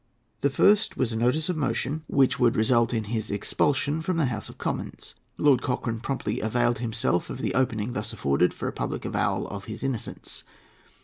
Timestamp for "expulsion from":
3.29-4.17